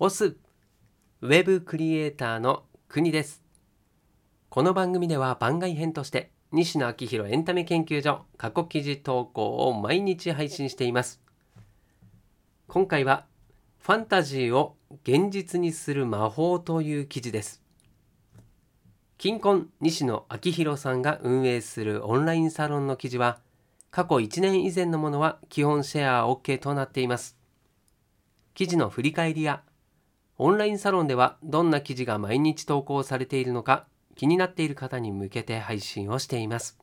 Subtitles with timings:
[0.00, 0.36] オス
[1.20, 3.44] ウェブクリエイターの国です。
[4.48, 11.20] この番組では番外編として西野昭弘エンタメ研究所過去記事投稿を毎日配信しています。
[12.66, 13.26] 今回は
[13.78, 17.62] ファンタジーを現実にする魔法という記事です。
[19.16, 23.38] 金婚西野昭弘さんが運営するオンラインサロンの記事は
[23.92, 27.36] 過去1年以前のものは基本シェア OK となっています。
[28.54, 29.62] 記事の振り返りや
[30.36, 36.78] オンラインサロンではどんな記事が毎日投稿されているのか気になっている方に向けて配信をしています。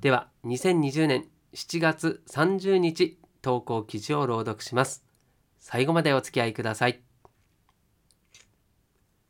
[0.00, 5.04] では2020年7月30日投稿記事を朗読します。
[5.58, 7.00] 最後までお付き合いください。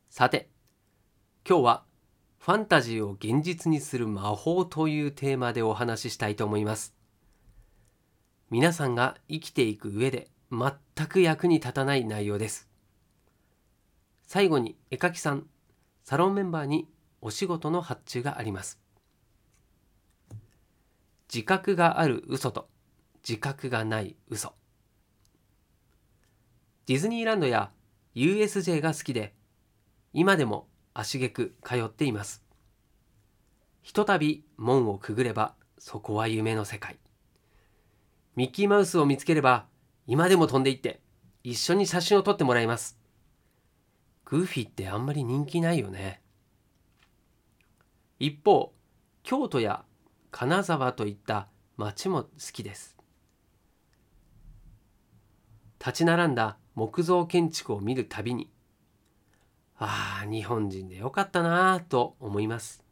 [0.09, 0.49] さて
[1.47, 1.83] 今日は
[2.37, 6.95] ファンタジーを現実にする魔法というテーマでお話ししたいと思います。
[8.49, 12.67] 皆さんが生きていく上で全く役に立たない内容です。
[14.27, 15.47] 最後に絵描きさん
[16.03, 16.87] サロンメンバーに
[17.21, 18.79] お仕事の発注があります。
[21.33, 22.67] 自覚がある嘘と
[23.27, 24.53] 自覚がない嘘。
[26.87, 27.71] ディズニーランドや
[28.15, 29.33] USJ が好きで
[30.13, 32.43] 今でも足げく通っています。
[33.81, 36.97] ひとたび門をくぐればそこは夢の世界。
[38.35, 39.65] ミッキーマウスを見つければ
[40.07, 41.01] 今でも飛んでいって
[41.43, 42.97] 一緒に写真を撮ってもらいます。
[44.25, 46.21] グーフィーってあんまり人気ないよね。
[48.19, 48.73] 一方、
[49.23, 49.83] 京都や
[50.31, 52.95] 金沢といった町も好きです。
[55.79, 58.51] 立ち並んだ木造建築を見るたびに、
[59.77, 62.83] ああ、日本人でよかったなぁと思います。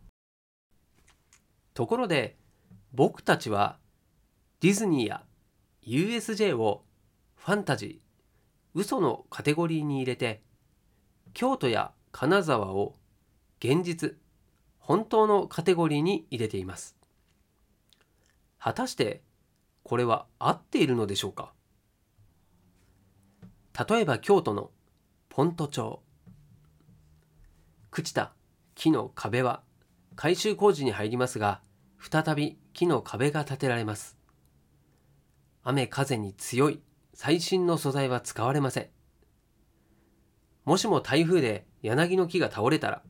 [1.75, 2.35] ところで、
[2.91, 3.77] 僕たちは
[4.59, 5.23] ディズニーや
[5.85, 6.83] USJ を
[7.39, 10.41] ファンタジー嘘のカテゴリーに入れて
[11.33, 12.95] 京都や金沢を
[13.59, 14.17] 現実
[14.77, 16.97] 本当のカテゴリーに入れています。
[18.59, 19.21] 果たして
[19.83, 21.53] これは合っているのでしょうか？
[23.89, 24.71] 例えば京都の
[25.29, 26.01] ポント町。
[27.89, 28.33] 朽ちた
[28.75, 29.61] 木の壁は
[30.17, 31.61] 改修工事に入りますが
[31.99, 34.17] 再び木の壁が建てられます。
[35.63, 36.81] 雨風に強い
[37.21, 38.87] 最新の素材は使われません。
[40.63, 43.03] もしも台風で柳の木が倒れたら、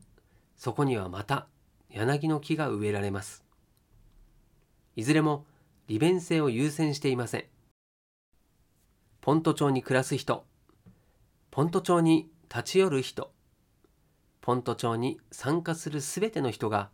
[0.56, 1.46] そこにはまた
[1.90, 3.44] 柳の木が植えられます。
[4.96, 5.46] いずれも
[5.86, 7.44] 利便性を優先していません。
[9.20, 10.44] ポント町に暮らす人、
[11.52, 13.32] ポント町に立ち寄る人、
[14.40, 16.90] ポント町に参加するすべての人が、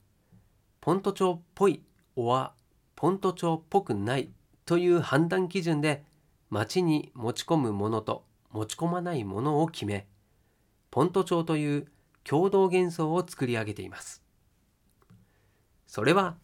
[0.82, 1.82] ポント町っぽい、
[2.14, 2.52] おは
[2.94, 4.28] ポント町っぽくない
[4.66, 6.04] という判断基準で
[6.50, 10.06] 町に持ち込むものと持ち込まないものを決め
[10.90, 11.86] ポント町という
[12.24, 14.22] 共同幻想を作り上げています
[15.86, 16.36] それは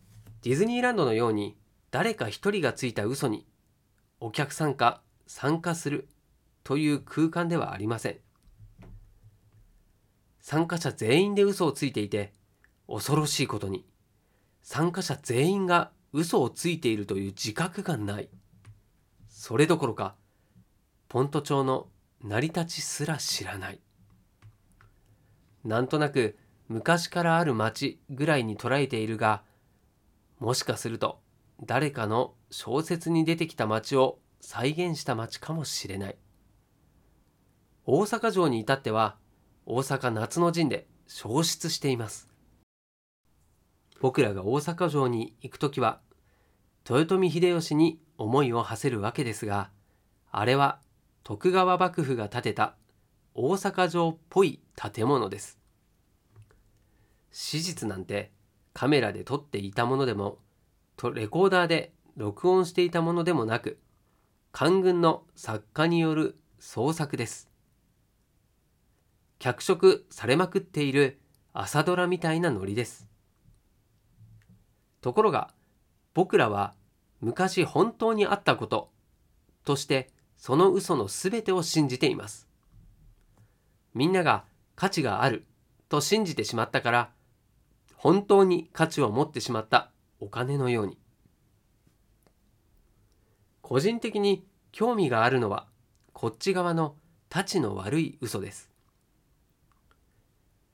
[0.43, 1.57] ディズニーランドのように
[1.91, 3.47] 誰か一人がついた嘘に
[4.21, 6.09] お客さんか参加する
[6.65, 8.19] という空間ではありません
[10.41, 12.33] 参加者全員で嘘をついていて
[12.89, 13.85] 恐ろしいことに
[14.63, 18.29] 参加者全員が嘘をついているという自覚がない。
[19.45, 20.15] それどころか、
[21.09, 21.89] ポント町の
[22.23, 23.81] 成り立ちすら知らない。
[25.65, 26.39] なんとなく
[26.69, 29.43] 昔からある町ぐらいに捉えているが、
[30.39, 31.19] もしかすると
[31.61, 36.17] 誰かの小説に出てきた町を再現した町かもしれない。
[37.85, 39.17] 大阪城に至っては
[39.67, 42.29] 大阪夏の陣で消失しています。
[43.99, 45.99] 僕らが大阪城に行く時は
[46.89, 49.71] 豊臣秀吉に思いを馳せるわけですが
[50.31, 50.79] あれは
[51.25, 52.77] 徳川幕府が建てた
[53.35, 55.59] 大阪城っぽい建物です。
[57.31, 58.31] 史実なんて
[58.75, 60.39] カメラで撮っていたものでも
[61.15, 63.79] レコーダーで録音していたものでもなく
[64.53, 67.51] 官軍の作家による創作です。
[69.39, 71.19] 脚色されまくっている
[71.53, 73.09] 朝ドラみたいなノリです。
[75.01, 75.51] ところが
[76.15, 76.75] 僕らは
[77.23, 78.91] 昔本当にあったこと
[79.65, 82.49] としてその嘘のすべてを信じています。
[83.95, 85.47] みんなが価値がある
[85.89, 87.11] と信じてしまったから
[87.95, 90.99] 本当に価値を持ってしまったお金のように。
[93.61, 95.69] 個人的に興味があるのは
[96.13, 96.97] こっち側の
[97.29, 98.69] たちの悪い嘘です。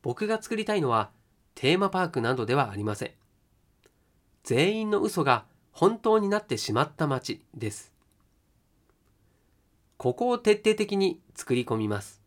[0.00, 1.10] 僕が作りたいのは
[1.54, 3.10] テーマパークなどではありません。
[4.44, 5.44] 全員の嘘が
[5.80, 7.92] 本当になってしまった街です。
[9.96, 12.20] ここを徹底的に作り込みます。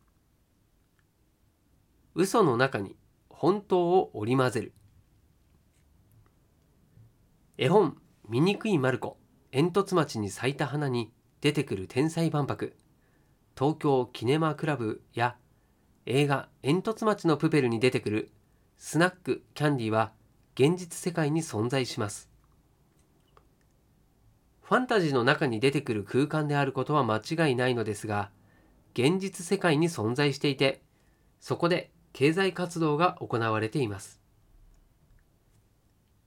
[2.14, 2.96] 嘘の中に
[3.28, 4.72] 本当を織り交ぜる。
[7.58, 9.18] 絵本「醜いマルコ
[9.50, 11.12] 煙突町に咲いた花」に
[11.42, 12.74] 出てくる天才万博
[13.54, 15.36] 東京キネマクラブや
[16.06, 18.32] 映画「煙突町のプペル」に出てくる
[18.78, 20.14] スナックキャンディは
[20.54, 22.31] 現実世界に存在します。
[24.72, 28.30] ファンタジーの中に出てくる空間であることは間違いないのですが
[28.94, 30.80] 現実世界に存在していて
[31.40, 34.18] そこで経済活動が行われています。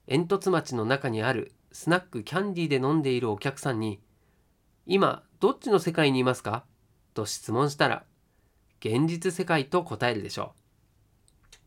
[0.07, 3.99] 煙突町の中にあるスナックキャンディーで飲んでいるお客さんに
[4.85, 6.65] 今どっちの世界にいますか？
[7.15, 8.03] と質問したら
[8.79, 11.57] 現実世界と答えるでしょう。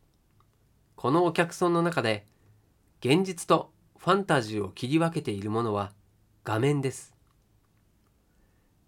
[0.94, 2.25] このお客さんの中で
[3.00, 5.90] 現実とファンタジーを切り分けているものは
[6.48, 7.14] 画面です。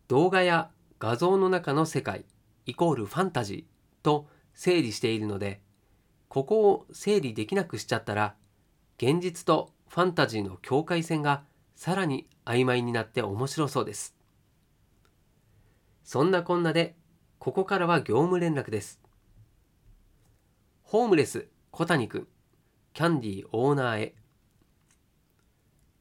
[0.08, 2.24] 動画や画像の中の世界
[2.64, 5.60] イコールファンタジーと整理しているので
[6.28, 8.34] ここを整理できなくしちゃったら
[8.96, 11.42] 現実とファンタジーの境界線が
[11.76, 14.16] さらに曖昧になって面白そうです。
[16.02, 16.96] そんなこんなで
[17.38, 19.02] ここからは業務連絡です。
[20.82, 22.28] ホームレス小谷くん
[22.94, 24.14] キャンディーオーナーへ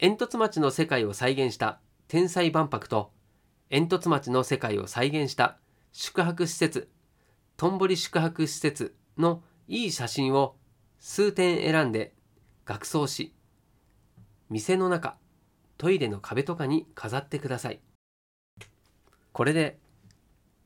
[0.00, 3.12] 煙突町の世界を再現した天才万博と
[3.68, 5.58] 煙突町の世界を再現した
[5.92, 6.88] 宿泊施設
[7.58, 10.56] とんぼり宿泊施設のいい写真を
[10.98, 12.14] 数点選んで
[12.64, 13.34] 額装し
[14.48, 15.16] 店の中
[15.76, 17.80] トイレの壁とかに飾ってください。
[19.32, 19.78] これで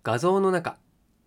[0.05, 0.77] 画像の中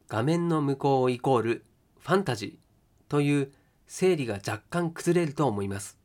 [0.08, 1.66] 画面の向こうイコール
[2.00, 3.52] ファンタジーという
[3.86, 5.98] 整理が若干崩れると思います。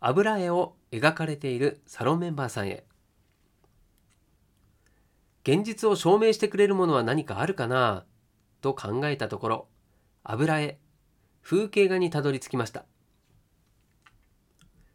[0.00, 2.84] 油絵を描かれているサロンメンバーさんへ。
[5.42, 8.04] 現実を証明してくれるものは何かあるかな？
[8.60, 9.68] と考えたところ
[10.24, 10.78] 油絵
[11.42, 12.84] 風景画にたどり着きました。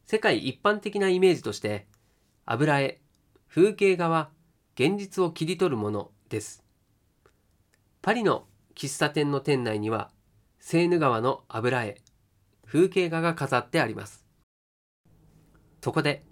[0.06, 1.88] 世界一般的なイメージとして
[2.46, 3.02] 油絵
[3.50, 4.30] 風景画は
[4.76, 6.64] 現実を切り取るものです。
[8.02, 8.46] パリの
[8.76, 10.12] 喫茶店の店内には
[10.60, 11.98] セーヌ川の油絵
[12.66, 14.23] 風景画が飾ってあります。
[15.84, 16.24] そこで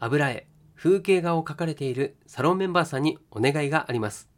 [0.00, 4.30] 油絵風景画を描かれているサロンメンバーさんにお願いがあります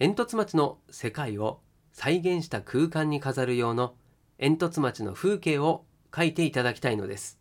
[0.00, 1.60] 煙突町の世界を
[1.92, 3.94] 再現した空間に飾る用の
[4.40, 7.38] 煙突町の風景を描いていただきたいのです。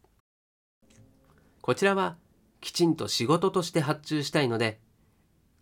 [1.62, 2.16] こちらは
[2.62, 4.80] きちんと仕事として発注したいので、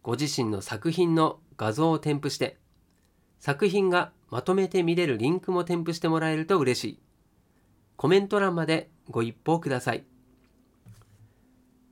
[0.04, 2.58] ご自身の作品の画像を添付して、
[3.40, 7.03] 作品がまとめて見れるリンクも添付してもらえると嬉しい。
[7.96, 10.04] コメント欄までご一報ください。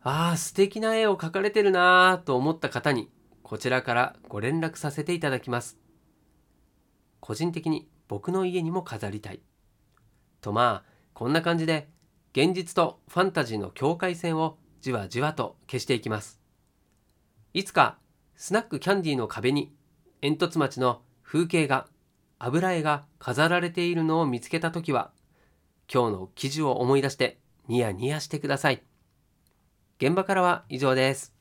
[0.04, 3.10] ああ、素敵な絵を描かれてるなぁと思った方に、
[3.44, 5.78] こちらからご連絡させていただきます。
[7.20, 9.42] 個人的に僕の家にも飾りたい。
[10.42, 11.88] とまあこんな感じで
[12.34, 16.42] 現実とファンタジーの境界線をじわじわと消していきます。
[17.54, 17.98] いつか
[18.36, 19.72] スナックキャンディーの壁に
[20.22, 21.88] 煙突町の風景画
[22.40, 25.12] 油絵が飾られているのを見つけた時は
[25.94, 28.82] 今日の記事を思い出してニヤニヤしてください。
[29.98, 31.34] 現場からは以上です。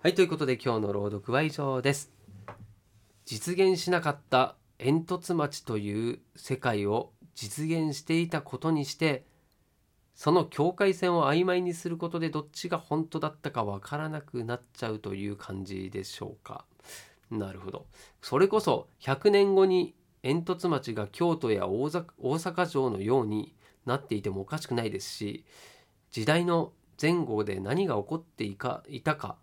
[0.00, 2.12] はい、ということで今日の朗読は以上です。
[3.24, 9.24] 実現しなかった煙突町という世界を実現していたことにして
[10.14, 16.66] その境界線を曖昧にすることでどっちが本当だったかわからなくなっちゃうという感じでしょうか。
[17.30, 17.86] なるほど。
[18.20, 23.54] それこそ100年後に煙突町が京都や大阪城のように
[23.86, 25.44] なっていてもおかしくないですし
[26.10, 29.36] 時代の前後で何が起こっていかいたか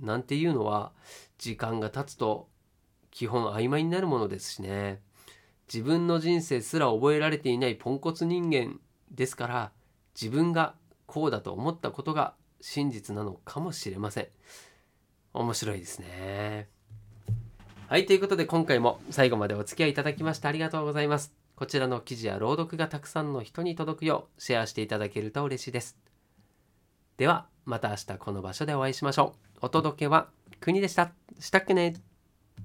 [0.00, 0.92] なんていうのは
[1.38, 2.48] 時間が経つと
[3.10, 5.00] 基本曖昧になるものですしね。
[5.72, 8.78] 自分の人生すら覚えられていないポンコツ人間
[9.10, 9.72] ですから
[10.20, 10.74] 自分が
[11.06, 14.28] こうだと思ったことが真実なのかもしれません。
[15.34, 16.68] 面白いですね。
[17.92, 21.34] はいということで今回も最後までお付き合いいただきましてありがとうございます。
[21.54, 25.98] こちらの記事や朗読がたくさんの人に届くようシェアしていただけると嬉しいです。
[27.18, 29.66] ではまた明日この場所でお会いしましょう。
[29.66, 31.12] お届けは国でした。
[31.38, 32.11] したくね。